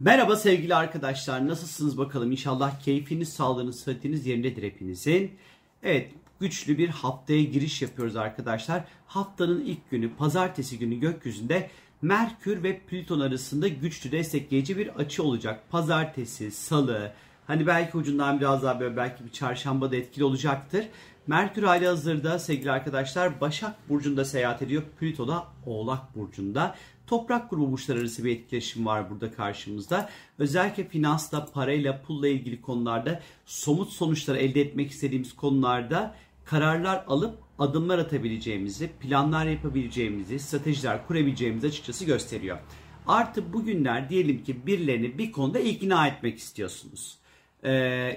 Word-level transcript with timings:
Merhaba 0.00 0.36
sevgili 0.36 0.74
arkadaşlar. 0.74 1.48
Nasılsınız 1.48 1.98
bakalım? 1.98 2.32
İnşallah 2.32 2.80
keyfiniz, 2.80 3.32
sağlığınız, 3.32 3.80
sıhhatiniz 3.80 4.26
yerindedir 4.26 4.62
hepinizin. 4.62 5.30
Evet, 5.82 6.10
güçlü 6.40 6.78
bir 6.78 6.88
haftaya 6.88 7.42
giriş 7.42 7.82
yapıyoruz 7.82 8.16
arkadaşlar. 8.16 8.84
Haftanın 9.06 9.60
ilk 9.60 9.90
günü, 9.90 10.14
pazartesi 10.16 10.78
günü 10.78 11.00
gökyüzünde 11.00 11.70
Merkür 12.02 12.62
ve 12.62 12.78
Plüton 12.78 13.20
arasında 13.20 13.68
güçlü 13.68 14.12
destekleyici 14.12 14.78
bir 14.78 14.88
açı 14.88 15.22
olacak. 15.22 15.70
Pazartesi, 15.70 16.50
salı, 16.50 17.12
hani 17.46 17.66
belki 17.66 17.96
ucundan 17.96 18.40
biraz 18.40 18.62
daha 18.62 18.80
böyle 18.80 18.96
belki 18.96 19.24
bir 19.24 19.30
çarşamba 19.30 19.92
da 19.92 19.96
etkili 19.96 20.24
olacaktır. 20.24 20.84
Merkür 21.26 21.62
hali 21.62 21.86
hazırda 21.86 22.38
sevgili 22.38 22.70
arkadaşlar 22.70 23.40
Başak 23.40 23.88
Burcu'nda 23.88 24.24
seyahat 24.24 24.62
ediyor. 24.62 24.82
Plüto 25.00 25.28
da 25.28 25.44
Oğlak 25.66 26.16
Burcu'nda. 26.16 26.74
Toprak 27.06 27.50
grubu 27.50 27.72
burçlar 27.72 27.96
arası 27.96 28.24
bir 28.24 28.30
etkileşim 28.36 28.86
var 28.86 29.10
burada 29.10 29.32
karşımızda. 29.32 30.10
Özellikle 30.38 30.88
finansla, 30.88 31.46
parayla, 31.46 32.02
pulla 32.02 32.28
ilgili 32.28 32.60
konularda 32.60 33.22
somut 33.46 33.88
sonuçlar 33.92 34.34
elde 34.34 34.60
etmek 34.60 34.90
istediğimiz 34.90 35.36
konularda 35.36 36.14
kararlar 36.44 37.04
alıp 37.08 37.38
adımlar 37.58 37.98
atabileceğimizi, 37.98 38.90
planlar 39.00 39.46
yapabileceğimizi, 39.46 40.38
stratejiler 40.38 41.06
kurabileceğimizi 41.06 41.66
açıkçası 41.66 42.04
gösteriyor. 42.04 42.58
Artı 43.06 43.52
bugünler 43.52 44.08
diyelim 44.08 44.44
ki 44.44 44.66
birilerini 44.66 45.18
bir 45.18 45.32
konuda 45.32 45.58
ikna 45.58 46.06
etmek 46.06 46.38
istiyorsunuz. 46.38 47.18
Ee, 47.64 47.70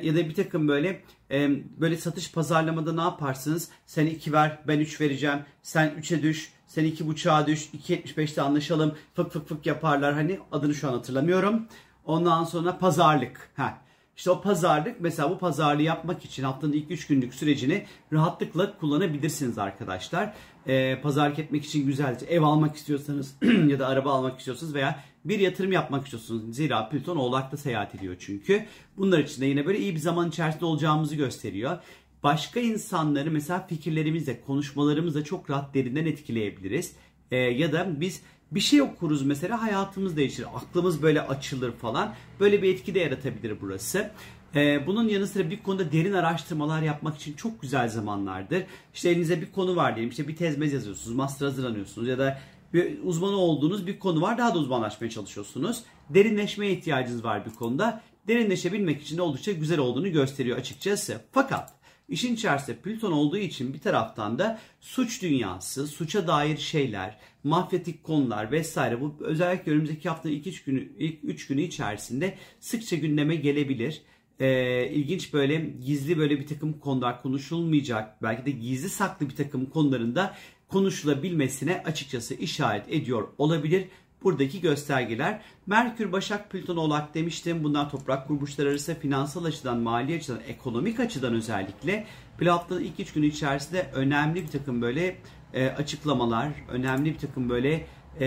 ya 0.04 0.16
da 0.16 0.30
bir 0.30 0.34
takım 0.34 0.68
böyle 0.68 1.02
e, 1.32 1.50
böyle 1.82 1.98
satış 1.98 2.32
pazarlamada 2.32 2.94
ne 2.94 3.02
yaparsınız? 3.02 3.70
Sen 3.86 4.06
2 4.06 4.34
ver, 4.34 4.60
ben 4.68 4.80
3 4.80 5.02
vereceğim. 5.02 5.40
Sen 5.62 5.90
3'e 6.02 6.22
düş, 6.24 6.52
sen 6.68 6.86
2.5'a 6.86 7.48
düş, 7.48 7.70
2.75'te 7.74 8.42
anlaşalım. 8.42 8.96
Fık 9.16 9.32
fık 9.32 9.48
fık 9.48 9.66
yaparlar. 9.66 10.14
Hani 10.14 10.40
adını 10.52 10.76
şu 10.76 10.90
an 10.90 10.94
hatırlamıyorum. 10.94 11.68
Ondan 12.06 12.44
sonra 12.44 12.78
pazarlık. 12.78 13.50
Ha. 13.56 13.87
İşte 14.18 14.32
o 14.32 14.42
pazarlık 14.42 15.02
mesela 15.02 15.30
bu 15.30 15.38
pazarlığı 15.38 15.82
yapmak 15.82 16.26
için 16.26 16.44
haftanın 16.44 16.74
ilk 16.74 16.92
3 16.92 17.08
günlük 17.08 17.34
sürecini 17.34 17.86
rahatlıkla 18.14 18.78
kullanabilirsiniz 18.78 19.58
arkadaşlar. 19.58 20.34
Ee, 20.68 21.00
pazarlık 21.04 21.40
etmek 21.40 21.66
için 21.66 21.86
güzelce 21.86 22.26
ev 22.26 22.42
almak 22.42 22.76
istiyorsanız 22.76 23.36
ya 23.68 23.80
da 23.80 23.88
araba 23.88 24.14
almak 24.14 24.40
istiyorsanız 24.40 24.74
veya 24.74 25.04
bir 25.26 25.40
yatırım 25.40 25.72
yapmak 25.72 26.04
istiyorsunuz. 26.04 26.56
Zira 26.56 26.90
Plüton 26.90 27.18
Oğlak'ta 27.18 27.58
seyahat 27.58 27.96
ediyor 27.96 28.16
çünkü. 28.20 28.66
Bunlar 28.98 29.20
için 29.20 29.42
de 29.42 29.46
yine 29.46 29.66
böyle 29.66 29.80
iyi 29.80 29.96
bir 29.96 30.00
zaman 30.00 30.30
içerisinde 30.30 30.66
olacağımızı 30.66 31.16
gösteriyor. 31.16 31.78
Başka 32.24 32.60
insanları 32.60 33.32
mesela 33.32 33.68
fikirlerimizle, 33.68 34.42
konuşmalarımızla 34.42 35.24
çok 35.24 35.50
rahat 35.50 35.74
derinden 35.74 36.06
etkileyebiliriz. 36.06 36.96
Ee, 37.32 37.38
ya 37.38 37.72
da 37.72 38.02
biz 38.02 38.22
bir 38.52 38.60
şey 38.60 38.82
okuruz 38.82 39.26
mesela 39.26 39.62
hayatımız 39.62 40.18
değişir. 40.18 40.46
Aklımız 40.56 41.02
böyle 41.02 41.22
açılır 41.22 41.72
falan. 41.72 42.14
Böyle 42.40 42.62
bir 42.62 42.74
etki 42.74 42.96
de 42.96 43.00
yaratabilir 43.00 43.58
burası. 43.62 44.12
Ee, 44.56 44.88
bunun 44.88 45.08
yanı 45.08 45.28
sıra 45.28 45.50
bir 45.50 45.64
konuda 45.64 45.92
derin 45.92 46.14
araştırmalar 46.14 46.82
yapmak 46.82 47.18
için 47.18 47.34
çok 47.34 47.62
güzel 47.62 47.90
zamanlardır. 47.90 48.64
İşte 48.94 49.10
elinizde 49.10 49.42
bir 49.42 49.52
konu 49.52 49.76
var 49.76 49.96
diyelim. 49.96 50.10
İşte 50.10 50.28
bir 50.28 50.36
tezmez 50.36 50.74
yazıyorsunuz, 50.74 51.16
master 51.16 51.46
hazırlanıyorsunuz 51.46 52.08
ya 52.08 52.18
da 52.18 52.40
bir 52.74 53.04
uzmanı 53.04 53.36
olduğunuz 53.36 53.88
bir 53.88 54.00
konu 54.00 54.22
var. 54.22 54.38
Daha 54.38 54.56
da 54.56 54.60
uzmanlaşmaya 54.60 55.10
çalışıyorsunuz. 55.10 55.84
Derinleşmeye 56.10 56.72
ihtiyacınız 56.72 57.24
var 57.24 57.46
bir 57.46 57.52
konuda. 57.52 58.02
Derinleşebilmek 58.28 59.02
için 59.02 59.18
de 59.18 59.22
oldukça 59.22 59.52
güzel 59.52 59.80
olduğunu 59.80 60.12
gösteriyor 60.12 60.58
açıkçası. 60.58 61.22
Fakat 61.32 61.74
işin 62.10 62.36
içerisinde 62.36 62.78
Plüton 62.78 63.12
olduğu 63.12 63.38
için 63.38 63.74
bir 63.74 63.80
taraftan 63.80 64.40
da 64.40 64.60
suç 64.82 65.22
dünyası, 65.22 65.88
suça 65.88 66.28
dair 66.28 66.58
şeyler, 66.58 67.18
mafyatik 67.44 68.04
konular 68.04 68.52
vesaire 68.52 69.02
bu 69.02 69.16
özellikle 69.20 69.72
önümüzdeki 69.72 70.10
hafta 70.10 70.30
ilk 70.30 70.48
üç 70.48 70.64
günü 70.64 70.90
ilk 70.98 71.24
üç 71.24 71.48
günü 71.48 71.62
içerisinde 71.62 72.38
sıkça 72.60 72.96
gündeme 72.96 73.36
gelebilir. 73.36 74.02
Ee, 74.40 74.90
ilginç 74.90 75.34
böyle 75.34 75.74
gizli 75.86 76.18
böyle 76.18 76.40
bir 76.40 76.48
takım 76.48 76.80
konular 76.80 77.22
konuşulmayacak 77.22 78.24
belki 78.24 78.46
de 78.46 78.52
gizli 78.52 78.90
saklı 78.90 79.30
bir 79.30 79.36
takım 79.36 79.66
konularında 79.66 80.36
konuşulabilmesine 80.68 81.84
açıkçası 81.86 82.34
işaret 82.34 82.94
ediyor 82.94 83.28
olabilir. 83.38 83.86
Buradaki 84.24 84.62
göstergeler 84.62 85.42
Merkür, 85.68 86.12
Başak, 86.12 86.52
Plüton, 86.52 86.78
Oğlak 86.78 87.16
demiştim. 87.16 87.64
Bunlar 87.64 87.90
toprak 87.90 88.30
burçlar 88.30 88.66
arası 88.66 89.00
finansal 89.00 89.46
açıdan, 89.46 89.78
mali 89.78 90.16
açıdan, 90.16 90.40
ekonomik 90.48 91.00
açıdan 91.00 91.34
özellikle 91.34 92.08
haftanın 92.46 92.84
ilk 92.84 93.00
üç 93.00 93.14
günü 93.14 93.26
içerisinde 93.26 93.90
önemli 93.94 94.44
bir 94.44 94.48
takım 94.48 94.82
böyle 94.82 95.18
e, 95.54 95.68
açıklamalar, 95.68 96.50
önemli 96.70 97.14
bir 97.14 97.20
takım 97.20 97.50
böyle 97.50 97.86
e, 98.20 98.26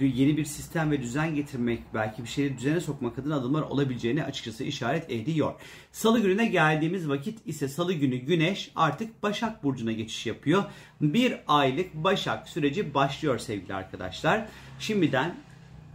yeni 0.00 0.36
bir 0.36 0.44
sistem 0.44 0.90
ve 0.90 1.02
düzen 1.02 1.34
getirmek, 1.34 1.82
belki 1.94 2.22
bir 2.22 2.28
şeyleri 2.28 2.58
düzene 2.58 2.80
sokmak 2.80 3.18
adına 3.18 3.36
adımlar 3.36 3.62
olabileceğini 3.62 4.24
açıkçası 4.24 4.64
işaret 4.64 5.10
ediyor. 5.10 5.54
Salı 5.92 6.20
gününe 6.20 6.46
geldiğimiz 6.46 7.08
vakit 7.08 7.46
ise 7.46 7.68
salı 7.68 7.92
günü 7.92 8.16
Güneş 8.16 8.70
artık 8.76 9.22
Başak 9.22 9.64
Burcu'na 9.64 9.92
geçiş 9.92 10.26
yapıyor. 10.26 10.64
Bir 11.00 11.36
aylık 11.48 11.94
Başak 11.94 12.48
süreci 12.48 12.94
başlıyor 12.94 13.38
sevgili 13.38 13.74
arkadaşlar. 13.74 14.46
Şimdiden 14.78 15.36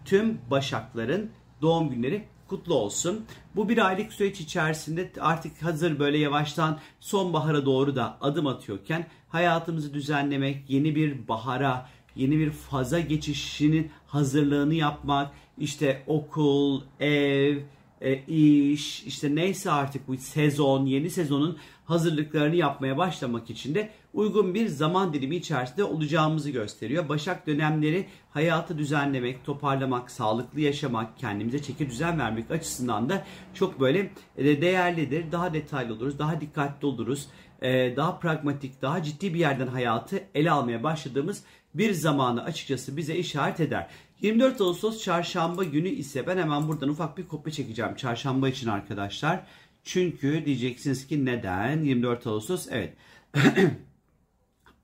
tüm 0.06 0.38
Başakların 0.52 1.30
doğum 1.62 1.90
günleri 1.90 2.24
kutlu 2.48 2.74
olsun. 2.74 3.26
Bu 3.56 3.70
bir 3.70 3.88
aylık 3.88 4.14
süreç 4.14 4.42
içerisinde 4.42 5.12
artık 5.20 5.64
hazır 5.64 6.00
böyle 6.00 6.18
yavaştan 6.18 6.80
sonbahara 7.00 7.66
doğru 7.66 7.96
da 7.96 8.18
adım 8.22 8.48
atıyorken 8.48 9.06
hayatımızı 9.30 9.94
düzenlemek, 9.94 10.70
yeni 10.70 10.96
bir 10.96 11.28
bahara, 11.28 11.90
yeni 12.20 12.40
bir 12.40 12.52
faza 12.52 13.00
geçişinin 13.00 13.92
hazırlığını 14.08 14.74
yapmak, 14.74 15.32
işte 15.58 16.04
okul, 16.08 16.82
ev, 17.00 17.58
e, 18.02 18.26
iş, 18.26 19.04
işte 19.04 19.36
neyse 19.36 19.72
artık 19.72 20.08
bu 20.08 20.18
sezon, 20.18 20.86
yeni 20.86 21.10
sezonun 21.10 21.58
hazırlıklarını 21.86 22.56
yapmaya 22.56 22.98
başlamak 22.98 23.50
için 23.50 23.76
de 23.76 23.90
uygun 24.14 24.54
bir 24.54 24.68
zaman 24.68 25.14
dilimi 25.14 25.36
içerisinde 25.36 25.84
olacağımızı 25.84 26.50
gösteriyor. 26.50 27.10
Başak 27.10 27.48
dönemleri 27.48 28.06
hayatı 28.32 28.78
düzenlemek, 28.78 29.46
toparlamak, 29.46 30.12
sağlıklı 30.12 30.62
yaşamak, 30.62 31.18
kendimize 31.18 31.62
çeki 31.62 31.90
düzen 31.90 32.20
vermek 32.20 32.52
açısından 32.52 33.10
da 33.10 33.26
çok 33.54 33.80
böyle 33.80 34.12
e, 34.38 34.62
değerlidir. 34.62 35.32
Daha 35.32 35.54
detaylı 35.54 35.94
oluruz, 35.94 36.20
daha 36.20 36.42
dikkatli 36.42 36.86
oluruz. 36.86 37.28
E, 37.62 37.96
daha 37.96 38.20
pragmatik, 38.20 38.82
daha 38.82 39.04
ciddi 39.04 39.34
bir 39.34 39.40
yerden 39.40 39.68
hayatı 39.68 40.24
ele 40.36 40.52
almaya 40.52 40.84
başladığımız 40.84 41.44
bir 41.74 41.94
zamanı 41.94 42.44
açıkçası 42.44 42.98
bize 42.98 43.16
işaret 43.16 43.60
eder. 43.60 43.88
24 44.22 44.62
Ağustos 44.62 45.04
çarşamba 45.04 45.64
günü 45.64 45.90
ise 45.90 46.28
ben 46.28 46.38
hemen 46.38 46.68
buradan 46.68 46.90
ufak 46.90 47.18
bir 47.18 47.28
kopya 47.28 47.54
çekeceğim 47.54 47.96
çarşamba 47.96 48.50
için 48.50 48.68
arkadaşlar. 48.68 49.46
Çünkü 49.84 50.46
diyeceksiniz 50.46 51.08
ki 51.08 51.26
neden 51.26 51.84
24 51.84 52.28
Ağustos? 52.28 52.68
Evet. 52.72 52.94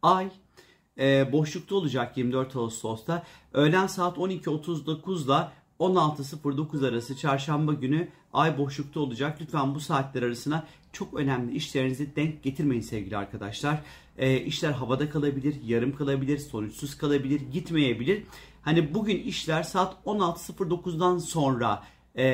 Ay 0.02 0.30
e, 1.00 1.32
boşlukta 1.32 1.76
olacak 1.76 2.18
24 2.18 2.56
Ağustos'ta. 2.56 3.24
Öğlen 3.54 3.88
saat 3.88 4.18
12.39 4.18 5.26
ile 5.26 5.50
16.09 5.80 6.90
arası 6.90 7.18
çarşamba 7.18 7.74
günü 7.74 8.08
ay 8.34 8.58
boşlukta 8.58 9.00
olacak. 9.00 9.38
Lütfen 9.42 9.76
bu 9.76 9.80
saatler 9.80 10.24
arasına 10.24 10.68
çok 10.96 11.14
önemli 11.14 11.56
işlerinizi 11.56 12.16
denk 12.16 12.44
getirmeyin 12.44 12.82
sevgili 12.82 13.18
arkadaşlar. 13.18 13.82
E, 14.18 14.38
işler 14.38 14.72
havada 14.72 15.10
kalabilir, 15.10 15.56
yarım 15.66 15.96
kalabilir, 15.96 16.38
sonuçsuz 16.38 16.98
kalabilir, 16.98 17.42
gitmeyebilir. 17.54 18.24
Hani 18.62 18.94
bugün 18.94 19.18
işler 19.18 19.64
saat 19.64 19.96
16.09'dan 20.06 21.18
sonra 21.18 21.84
e, 22.18 22.26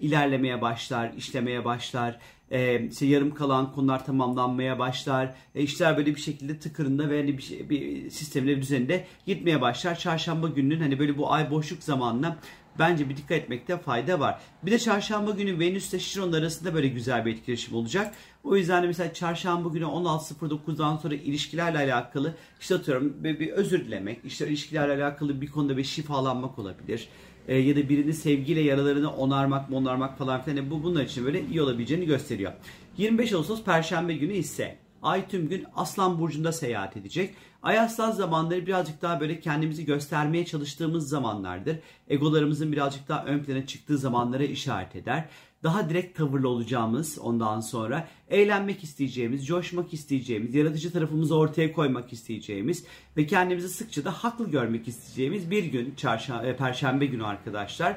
ilerlemeye 0.00 0.60
başlar, 0.60 1.12
işlemeye 1.16 1.64
başlar. 1.64 2.18
E, 2.50 2.86
işte 2.86 3.06
yarım 3.06 3.34
kalan 3.34 3.72
konular 3.72 4.06
tamamlanmaya 4.06 4.78
başlar. 4.78 5.34
E, 5.54 5.62
işler 5.62 5.96
böyle 5.96 6.14
bir 6.14 6.20
şekilde 6.20 6.58
tıkırında 6.58 7.10
ve 7.10 7.20
hani 7.20 7.38
bir, 7.38 7.42
şey, 7.42 7.70
bir 7.70 8.10
sistemle 8.10 8.56
düzeninde 8.56 9.06
gitmeye 9.26 9.60
başlar. 9.60 9.98
Çarşamba 9.98 10.48
gününün 10.48 10.80
hani 10.80 10.98
böyle 10.98 11.18
bu 11.18 11.32
ay 11.32 11.50
boşluk 11.50 11.82
zamanına 11.82 12.36
bence 12.78 13.08
bir 13.08 13.16
dikkat 13.16 13.38
etmekte 13.38 13.78
fayda 13.78 14.20
var. 14.20 14.40
Bir 14.62 14.70
de 14.70 14.78
çarşamba 14.78 15.30
günü 15.30 15.58
Venüs 15.58 15.90
ile 15.92 16.00
Şiron 16.00 16.32
arasında 16.32 16.74
böyle 16.74 16.88
güzel 16.88 17.26
bir 17.26 17.32
etkileşim 17.32 17.74
olacak. 17.74 18.14
O 18.44 18.56
yüzden 18.56 18.82
de 18.82 18.86
mesela 18.86 19.14
çarşamba 19.14 19.68
günü 19.68 19.84
16.09'dan 19.84 20.96
sonra 20.96 21.14
ilişkilerle 21.14 21.78
alakalı 21.78 22.34
işte 22.60 22.74
atıyorum 22.74 23.14
bir, 23.24 23.40
bir 23.40 23.48
özür 23.48 23.84
dilemek, 23.84 24.20
işte 24.24 24.48
ilişkilerle 24.48 25.04
alakalı 25.04 25.40
bir 25.40 25.46
konuda 25.46 25.76
bir 25.76 25.84
şifalanmak 25.84 26.58
olabilir. 26.58 27.08
E, 27.48 27.56
ya 27.56 27.76
da 27.76 27.88
birini 27.88 28.14
sevgiyle 28.14 28.60
yaralarını 28.60 29.12
onarmak, 29.12 29.72
onarmak 29.72 30.18
falan 30.18 30.42
filan 30.42 30.70
bu 30.70 30.82
bunlar 30.82 31.02
için 31.02 31.24
böyle 31.24 31.46
iyi 31.46 31.62
olabileceğini 31.62 32.06
gösteriyor. 32.06 32.52
25 32.98 33.32
Ağustos 33.32 33.64
Perşembe 33.64 34.14
günü 34.14 34.32
ise 34.32 34.78
Ay 35.02 35.28
tüm 35.28 35.48
gün 35.48 35.64
Aslan 35.76 36.18
Burcu'nda 36.18 36.52
seyahat 36.52 36.96
edecek. 36.96 37.34
Ay 37.62 37.78
aslan 37.78 38.10
zamanları 38.10 38.66
birazcık 38.66 39.02
daha 39.02 39.20
böyle 39.20 39.40
kendimizi 39.40 39.84
göstermeye 39.84 40.46
çalıştığımız 40.46 41.08
zamanlardır. 41.08 41.76
Egolarımızın 42.08 42.72
birazcık 42.72 43.08
daha 43.08 43.24
ön 43.24 43.38
plana 43.38 43.66
çıktığı 43.66 43.98
zamanlara 43.98 44.44
işaret 44.44 44.96
eder 44.96 45.28
daha 45.62 45.90
direkt 45.90 46.18
tavırlı 46.18 46.48
olacağımız 46.48 47.18
ondan 47.18 47.60
sonra 47.60 48.08
eğlenmek 48.30 48.84
isteyeceğimiz, 48.84 49.46
coşmak 49.46 49.94
isteyeceğimiz, 49.94 50.54
yaratıcı 50.54 50.92
tarafımızı 50.92 51.36
ortaya 51.36 51.72
koymak 51.72 52.12
isteyeceğimiz 52.12 52.84
ve 53.16 53.26
kendimizi 53.26 53.68
sıkça 53.68 54.04
da 54.04 54.10
haklı 54.10 54.50
görmek 54.50 54.88
isteyeceğimiz 54.88 55.50
bir 55.50 55.64
gün 55.64 55.94
çarşamba, 55.96 56.46
e, 56.46 56.56
perşembe 56.56 57.06
günü 57.06 57.26
arkadaşlar. 57.26 57.96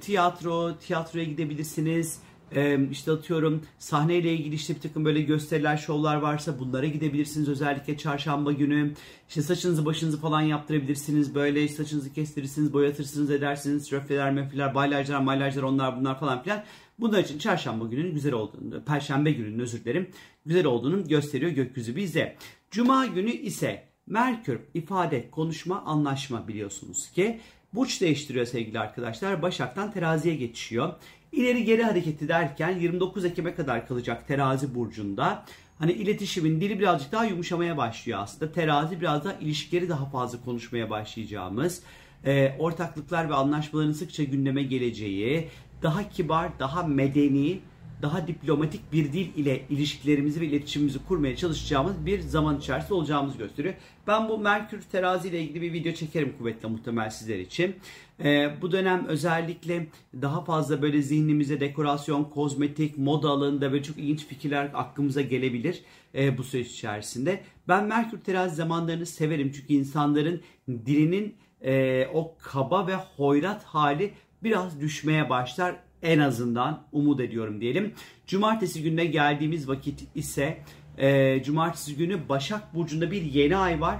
Tiyatro, 0.00 0.78
tiyatroya 0.78 1.24
gidebilirsiniz 1.24 2.18
e, 2.54 2.88
işte 2.90 3.12
atıyorum 3.12 3.62
sahneyle 3.78 4.32
ilgili 4.34 4.54
işte 4.54 4.74
bir 4.74 4.80
takım 4.80 5.04
böyle 5.04 5.22
gösteriler, 5.22 5.76
şovlar 5.76 6.16
varsa 6.16 6.58
bunlara 6.58 6.86
gidebilirsiniz 6.86 7.48
özellikle 7.48 7.98
çarşamba 7.98 8.52
günü. 8.52 8.92
İşte 9.28 9.42
saçınızı 9.42 9.86
başınızı 9.86 10.20
falan 10.20 10.40
yaptırabilirsiniz. 10.40 11.34
Böyle 11.34 11.68
saçınızı 11.68 12.12
kestirirsiniz, 12.12 12.72
boyatırsınız, 12.72 13.30
edersiniz. 13.30 13.92
Röfleler, 13.92 14.32
mefleler, 14.32 14.74
baylajlar, 14.74 15.20
maylajlar 15.20 15.62
onlar 15.62 16.00
bunlar 16.00 16.20
falan 16.20 16.42
filan. 16.42 16.62
Bunlar 16.98 17.18
için 17.18 17.38
çarşamba 17.38 17.86
gününün 17.86 18.14
güzel 18.14 18.32
olduğunu, 18.32 18.84
perşembe 18.84 19.32
gününün 19.32 19.58
özür 19.58 19.84
dilerim, 19.84 20.10
güzel 20.46 20.66
olduğunu 20.66 21.08
gösteriyor 21.08 21.50
gökyüzü 21.50 21.96
bize. 21.96 22.36
Cuma 22.70 23.06
günü 23.06 23.30
ise 23.30 23.92
Merkür 24.06 24.60
ifade, 24.74 25.30
konuşma, 25.30 25.82
anlaşma 25.82 26.48
biliyorsunuz 26.48 27.10
ki 27.10 27.40
burç 27.74 28.00
değiştiriyor 28.00 28.46
sevgili 28.46 28.80
arkadaşlar. 28.80 29.42
Başak'tan 29.42 29.92
teraziye 29.92 30.36
geçiyor. 30.36 30.94
İleri 31.32 31.64
geri 31.64 31.82
hareketi 31.82 32.28
derken 32.28 32.78
29 32.78 33.24
Ekim'e 33.24 33.54
kadar 33.54 33.88
kalacak 33.88 34.28
terazi 34.28 34.74
burcunda. 34.74 35.44
Hani 35.78 35.92
iletişimin 35.92 36.60
dili 36.60 36.78
birazcık 36.78 37.12
daha 37.12 37.24
yumuşamaya 37.24 37.76
başlıyor 37.76 38.18
aslında. 38.22 38.52
Terazi 38.52 39.00
biraz 39.00 39.24
daha 39.24 39.32
ilişkileri 39.32 39.88
daha 39.88 40.04
fazla 40.04 40.44
konuşmaya 40.44 40.90
başlayacağımız, 40.90 41.82
e, 42.24 42.56
ortaklıklar 42.58 43.30
ve 43.30 43.34
anlaşmaların 43.34 43.92
sıkça 43.92 44.24
gündeme 44.24 44.62
geleceği, 44.62 45.48
daha 45.82 46.08
kibar, 46.08 46.58
daha 46.58 46.82
medeni, 46.82 47.60
daha 48.02 48.26
diplomatik 48.26 48.92
bir 48.92 49.12
dil 49.12 49.36
ile 49.36 49.62
ilişkilerimizi 49.70 50.40
ve 50.40 50.46
iletişimimizi 50.46 50.98
kurmaya 51.08 51.36
çalışacağımız 51.36 52.06
bir 52.06 52.20
zaman 52.20 52.58
içerisinde 52.58 52.94
olacağımızı 52.94 53.38
gösteriyor. 53.38 53.74
Ben 54.06 54.28
bu 54.28 54.38
Merkür 54.38 54.82
terazi 54.82 55.28
ile 55.28 55.42
ilgili 55.42 55.62
bir 55.62 55.72
video 55.72 55.92
çekerim 55.92 56.34
kuvvetle 56.38 56.68
muhtemel 56.68 57.10
sizler 57.10 57.38
için. 57.38 57.76
Ee, 58.24 58.50
bu 58.62 58.72
dönem 58.72 59.06
özellikle 59.06 59.86
daha 60.22 60.44
fazla 60.44 60.82
böyle 60.82 61.02
zihnimize 61.02 61.60
dekorasyon, 61.60 62.24
kozmetik, 62.24 62.98
moda 62.98 63.28
alanında 63.28 63.72
böyle 63.72 63.82
çok 63.82 63.98
ilginç 63.98 64.26
fikirler 64.26 64.70
aklımıza 64.74 65.20
gelebilir 65.20 65.82
e, 66.14 66.38
bu 66.38 66.44
süreç 66.44 66.70
içerisinde. 66.70 67.40
Ben 67.68 67.84
Merkür 67.84 68.20
terazi 68.20 68.54
zamanlarını 68.54 69.06
severim 69.06 69.52
çünkü 69.54 69.74
insanların 69.74 70.40
dilinin 70.68 71.34
e, 71.64 72.06
o 72.14 72.36
kaba 72.38 72.86
ve 72.86 72.94
hoyrat 72.94 73.64
hali 73.64 74.12
biraz 74.42 74.80
düşmeye 74.80 75.30
başlar 75.30 75.76
en 76.02 76.18
azından 76.18 76.82
umut 76.92 77.20
ediyorum 77.20 77.60
diyelim. 77.60 77.94
Cumartesi 78.26 78.82
gününe 78.82 79.04
geldiğimiz 79.04 79.68
vakit 79.68 80.04
ise 80.14 80.58
e, 80.98 81.42
cumartesi 81.42 81.96
günü 81.96 82.28
Başak 82.28 82.74
Burcu'nda 82.74 83.10
bir 83.10 83.22
yeni 83.22 83.56
ay 83.56 83.80
var. 83.80 83.98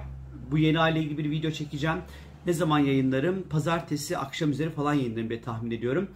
Bu 0.50 0.58
yeni 0.58 0.80
ay 0.80 0.92
ile 0.92 1.00
ilgili 1.00 1.18
bir 1.18 1.30
video 1.30 1.50
çekeceğim. 1.50 1.98
Ne 2.46 2.52
zaman 2.52 2.78
yayınlarım? 2.78 3.42
Pazartesi 3.42 4.18
akşam 4.18 4.50
üzeri 4.50 4.70
falan 4.70 4.94
yayınlarım 4.94 5.28
diye 5.28 5.40
tahmin 5.40 5.70
ediyorum. 5.70 6.08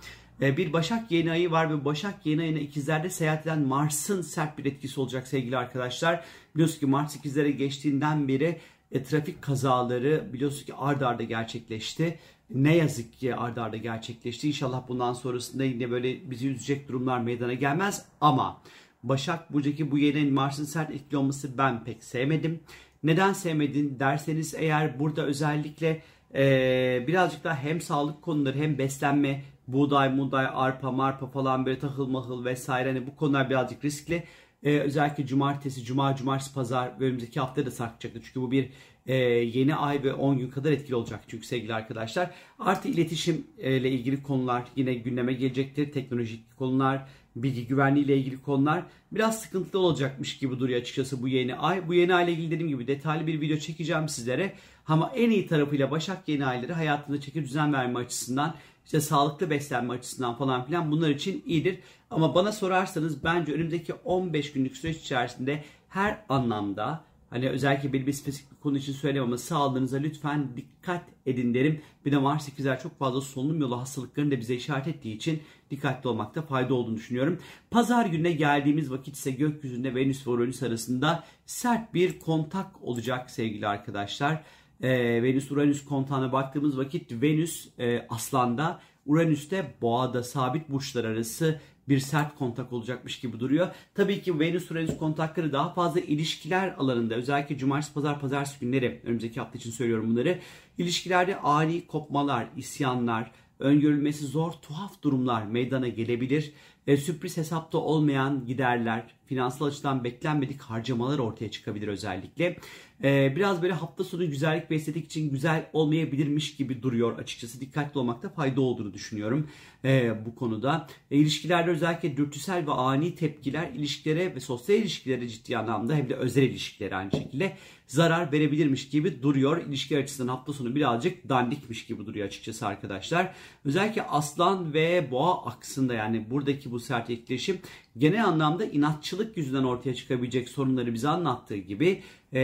E, 0.42 0.56
bir 0.56 0.72
Başak 0.72 1.10
yeni 1.10 1.30
ayı 1.30 1.50
var 1.50 1.70
ve 1.70 1.84
Başak 1.84 2.26
yeni 2.26 2.42
ayına 2.42 2.58
ikizlerde 2.58 3.10
seyahat 3.10 3.46
eden 3.46 3.60
Mars'ın 3.60 4.22
sert 4.22 4.58
bir 4.58 4.64
etkisi 4.64 5.00
olacak 5.00 5.26
sevgili 5.26 5.56
arkadaşlar. 5.56 6.24
Biliyorsunuz 6.54 6.80
ki 6.80 6.86
Mars 6.86 7.16
ikizlere 7.16 7.50
geçtiğinden 7.50 8.28
beri 8.28 8.60
e, 8.96 9.02
trafik 9.02 9.42
kazaları 9.42 10.32
biliyorsunuz 10.32 10.64
ki 10.64 10.74
ard 10.74 11.00
arda 11.00 11.22
gerçekleşti 11.22 12.18
ne 12.50 12.76
yazık 12.76 13.12
ki 13.18 13.34
ardarda 13.34 13.62
arda 13.62 13.76
gerçekleşti. 13.76 14.48
İnşallah 14.48 14.88
bundan 14.88 15.12
sonrasında 15.12 15.64
yine 15.64 15.90
böyle 15.90 16.30
bizi 16.30 16.48
üzecek 16.48 16.88
durumlar 16.88 17.18
meydana 17.18 17.54
gelmez. 17.54 18.04
Ama 18.20 18.62
Başak 19.02 19.52
Burcu'daki 19.52 19.90
bu 19.90 19.98
yeni 19.98 20.30
Mars'ın 20.30 20.64
sert 20.64 20.90
etkili 20.90 21.16
olması 21.16 21.58
ben 21.58 21.84
pek 21.84 22.04
sevmedim. 22.04 22.60
Neden 23.02 23.32
sevmedin 23.32 23.98
derseniz 23.98 24.54
eğer 24.54 24.98
burada 24.98 25.26
özellikle 25.26 26.02
e, 26.34 27.04
birazcık 27.06 27.44
daha 27.44 27.56
hem 27.56 27.80
sağlık 27.80 28.22
konuları 28.22 28.58
hem 28.58 28.78
beslenme, 28.78 29.42
buğday, 29.68 30.08
muğday, 30.08 30.46
arpa, 30.54 30.92
marpa 30.92 31.26
falan 31.26 31.66
böyle 31.66 31.78
tahıl 31.78 32.06
mahıl 32.06 32.44
vesaire 32.44 32.88
hani 32.88 33.06
bu 33.06 33.16
konular 33.16 33.50
birazcık 33.50 33.84
riskli. 33.84 34.24
Ee, 34.62 34.78
özellikle 34.78 35.26
cumartesi, 35.26 35.84
cuma, 35.84 36.16
cumartesi, 36.16 36.54
pazar 36.54 37.00
ve 37.00 37.04
önümüzdeki 37.04 37.40
hafta 37.40 37.66
da 37.66 37.70
sarkacaktır. 37.70 38.22
Çünkü 38.22 38.40
bu 38.40 38.50
bir 38.50 38.70
e, 39.06 39.14
yeni 39.14 39.74
ay 39.74 40.02
ve 40.02 40.14
10 40.14 40.38
gün 40.38 40.50
kadar 40.50 40.72
etkili 40.72 40.94
olacak 40.94 41.20
çünkü 41.28 41.46
sevgili 41.46 41.74
arkadaşlar. 41.74 42.30
Artı 42.58 42.88
iletişim 42.88 43.46
e, 43.58 43.76
ile 43.76 43.90
ilgili 43.90 44.22
konular 44.22 44.64
yine 44.76 44.94
gündeme 44.94 45.32
gelecektir. 45.32 45.92
Teknolojik 45.92 46.56
konular, 46.56 47.08
bilgi 47.42 47.66
güvenliği 47.66 48.04
ile 48.04 48.16
ilgili 48.16 48.42
konular 48.42 48.82
biraz 49.12 49.40
sıkıntılı 49.40 49.82
olacakmış 49.82 50.38
gibi 50.38 50.58
duruyor 50.58 50.80
açıkçası 50.80 51.22
bu 51.22 51.28
yeni 51.28 51.56
ay. 51.56 51.88
Bu 51.88 51.94
yeni 51.94 52.14
ay 52.14 52.24
ile 52.24 52.32
ilgili 52.32 52.50
dediğim 52.50 52.68
gibi 52.68 52.86
detaylı 52.86 53.26
bir 53.26 53.40
video 53.40 53.58
çekeceğim 53.58 54.08
sizlere. 54.08 54.52
Ama 54.86 55.12
en 55.14 55.30
iyi 55.30 55.46
tarafıyla 55.46 55.90
Başak 55.90 56.28
yeni 56.28 56.46
ayları 56.46 56.72
hayatında 56.72 57.20
çeki 57.20 57.42
düzen 57.42 57.72
verme 57.72 57.98
açısından 57.98 58.54
işte 58.84 59.00
sağlıklı 59.00 59.50
beslenme 59.50 59.94
açısından 59.94 60.38
falan 60.38 60.64
filan 60.64 60.90
bunlar 60.90 61.10
için 61.10 61.42
iyidir. 61.46 61.78
Ama 62.10 62.34
bana 62.34 62.52
sorarsanız 62.52 63.24
bence 63.24 63.52
önümüzdeki 63.52 63.92
15 63.92 64.52
günlük 64.52 64.76
süreç 64.76 64.96
içerisinde 64.96 65.64
her 65.88 66.18
anlamda 66.28 67.04
Hani 67.36 67.48
özellikle 67.48 67.92
bir, 67.92 68.06
bir 68.06 68.12
spesifik 68.12 68.52
bir 68.52 68.56
konu 68.56 68.78
için 68.78 68.92
söyleyemem 68.92 69.28
ama 69.28 69.38
sağlığınıza 69.38 69.96
lütfen 69.96 70.48
dikkat 70.56 71.04
edin 71.26 71.54
derim. 71.54 71.80
Bir 72.04 72.12
de 72.12 72.18
Mars 72.18 72.48
8'ler 72.48 72.82
çok 72.82 72.98
fazla 72.98 73.20
solunum 73.20 73.60
yolu 73.60 73.80
hastalıklarını 73.80 74.30
da 74.30 74.40
bize 74.40 74.54
işaret 74.54 74.88
ettiği 74.88 75.16
için 75.16 75.42
dikkatli 75.70 76.08
olmakta 76.08 76.42
fayda 76.42 76.74
olduğunu 76.74 76.96
düşünüyorum. 76.96 77.38
Pazar 77.70 78.06
gününe 78.06 78.32
geldiğimiz 78.32 78.90
vakit 78.90 79.16
ise 79.16 79.30
gökyüzünde 79.30 79.94
Venüs 79.94 80.26
ve 80.26 80.30
Uranüs 80.30 80.62
arasında 80.62 81.24
sert 81.46 81.94
bir 81.94 82.18
kontak 82.18 82.82
olacak 82.82 83.30
sevgili 83.30 83.66
arkadaşlar. 83.66 84.42
Ee, 84.80 85.22
Venüs-Uranüs 85.22 85.84
kontağına 85.84 86.32
baktığımız 86.32 86.78
vakit 86.78 87.22
Venüs 87.22 87.68
e, 87.78 88.06
Aslan'da, 88.08 88.80
Uranüs'te 89.06 89.74
Boğa'da 89.82 90.22
sabit 90.22 90.68
burçlar 90.68 91.04
arası 91.04 91.60
bir 91.88 91.98
sert 91.98 92.38
kontak 92.38 92.72
olacakmış 92.72 93.20
gibi 93.20 93.40
duruyor. 93.40 93.68
Tabii 93.94 94.22
ki 94.22 94.40
Venüs 94.40 94.70
Uranüs 94.70 94.96
kontakları 94.96 95.52
daha 95.52 95.72
fazla 95.72 96.00
ilişkiler 96.00 96.74
alanında 96.78 97.14
özellikle 97.14 97.58
cumartesi 97.58 97.94
pazar 97.94 98.20
pazartesi 98.20 98.60
günleri 98.60 99.00
önümüzdeki 99.04 99.40
hafta 99.40 99.58
için 99.58 99.70
söylüyorum 99.70 100.10
bunları. 100.10 100.38
İlişkilerde 100.78 101.36
ani 101.38 101.86
kopmalar, 101.86 102.46
isyanlar, 102.56 103.30
öngörülmesi 103.58 104.26
zor 104.26 104.52
tuhaf 104.52 105.02
durumlar 105.02 105.46
meydana 105.46 105.88
gelebilir. 105.88 106.52
E, 106.86 106.96
sürpriz 106.96 107.36
hesapta 107.36 107.78
olmayan 107.78 108.46
giderler, 108.46 109.04
finansal 109.26 109.66
açıdan 109.66 110.04
beklenmedik 110.04 110.60
harcamalar 110.60 111.18
ortaya 111.18 111.50
çıkabilir 111.50 111.88
özellikle. 111.88 112.56
E, 113.04 113.36
biraz 113.36 113.62
böyle 113.62 113.72
hafta 113.72 114.04
sonu 114.04 114.30
güzellik 114.30 114.70
ve 114.70 114.74
estetik 114.74 115.04
için 115.04 115.30
güzel 115.30 115.70
olmayabilirmiş 115.72 116.56
gibi 116.56 116.82
duruyor 116.82 117.18
açıkçası. 117.18 117.60
Dikkatli 117.60 117.98
olmakta 117.98 118.28
fayda 118.28 118.60
olduğunu 118.60 118.94
düşünüyorum 118.94 119.48
e, 119.84 120.14
bu 120.26 120.34
konuda. 120.34 120.86
E, 121.10 121.16
ilişkilerde 121.16 121.70
özellikle 121.70 122.16
dürtüsel 122.16 122.66
ve 122.66 122.70
ani 122.70 123.14
tepkiler 123.14 123.70
ilişkilere 123.70 124.34
ve 124.34 124.40
sosyal 124.40 124.78
ilişkilere 124.78 125.28
ciddi 125.28 125.58
anlamda 125.58 125.94
hem 125.94 126.08
de 126.08 126.14
özel 126.14 126.42
ilişkilere 126.42 126.96
aynı 126.96 127.10
şekilde 127.10 127.56
zarar 127.86 128.32
verebilirmiş 128.32 128.88
gibi 128.88 129.22
duruyor. 129.22 129.66
İlişki 129.66 129.98
açısından 129.98 130.28
hafta 130.28 130.52
sonu 130.52 130.74
birazcık 130.74 131.28
dandikmiş 131.28 131.86
gibi 131.86 132.06
duruyor 132.06 132.26
açıkçası 132.26 132.66
arkadaşlar. 132.66 133.34
Özellikle 133.64 134.02
aslan 134.02 134.74
ve 134.74 135.10
boğa 135.10 135.44
aksında 135.46 135.94
yani 135.94 136.30
buradaki 136.30 136.70
bu 136.70 136.75
sert 136.80 137.10
etkileşim 137.10 137.58
genel 137.98 138.24
anlamda 138.24 138.64
inatçılık 138.64 139.36
yüzünden 139.36 139.64
ortaya 139.64 139.94
çıkabilecek 139.94 140.48
sorunları 140.48 140.94
bize 140.94 141.08
anlattığı 141.08 141.56
gibi 141.56 142.02
e, 142.32 142.38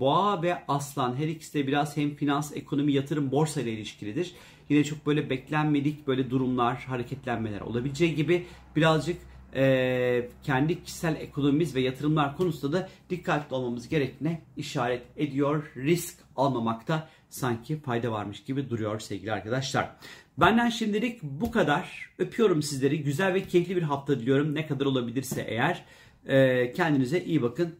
boğa 0.00 0.42
ve 0.42 0.66
aslan 0.68 1.16
her 1.16 1.28
ikisi 1.28 1.54
de 1.54 1.66
biraz 1.66 1.96
hem 1.96 2.14
finans, 2.14 2.56
ekonomi, 2.56 2.92
yatırım, 2.92 3.32
borsa 3.32 3.60
ile 3.60 3.72
ilişkilidir. 3.72 4.34
Yine 4.68 4.84
çok 4.84 5.06
böyle 5.06 5.30
beklenmedik 5.30 6.06
böyle 6.06 6.30
durumlar, 6.30 6.76
hareketlenmeler 6.76 7.60
olabileceği 7.60 8.14
gibi 8.14 8.46
birazcık 8.76 9.16
e, 9.54 10.28
kendi 10.42 10.82
kişisel 10.82 11.16
ekonomimiz 11.16 11.74
ve 11.74 11.80
yatırımlar 11.80 12.36
konusunda 12.36 12.76
da 12.76 12.88
dikkatli 13.10 13.54
olmamız 13.54 13.88
gerektiğine 13.88 14.42
işaret 14.56 15.02
ediyor. 15.16 15.72
Risk 15.76 16.18
almamakta 16.36 17.08
sanki 17.28 17.80
fayda 17.80 18.12
varmış 18.12 18.44
gibi 18.44 18.70
duruyor 18.70 19.00
sevgili 19.00 19.32
arkadaşlar. 19.32 19.96
Benden 20.40 20.68
şimdilik 20.68 21.22
bu 21.22 21.50
kadar. 21.50 22.10
Öpüyorum 22.18 22.62
sizleri. 22.62 23.02
Güzel 23.02 23.34
ve 23.34 23.42
keyifli 23.42 23.76
bir 23.76 23.82
hafta 23.82 24.20
diliyorum. 24.20 24.54
Ne 24.54 24.66
kadar 24.66 24.86
olabilirse 24.86 25.42
eğer. 25.48 25.84
E, 26.26 26.72
kendinize 26.72 27.24
iyi 27.24 27.42
bakın. 27.42 27.74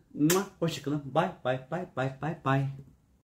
Hoşçakalın. 0.58 1.02
Bye 1.14 1.30
bye 1.44 1.60
bye 1.72 1.86
bye 1.96 2.16
bye 2.22 2.38
bye. 2.44 2.87